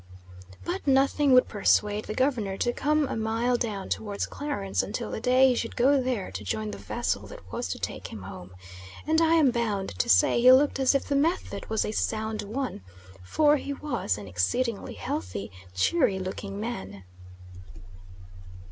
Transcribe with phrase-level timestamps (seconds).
[0.65, 5.19] But nothing would persuade the Governor to come a mile down towards Clarence until the
[5.21, 8.49] day he should go there to join the vessel that was to take him home,
[9.05, 12.41] and I am bound to say he looked as if the method was a sound
[12.41, 12.81] one,
[13.23, 17.03] for he was an exceedingly healthy, cheery looking man.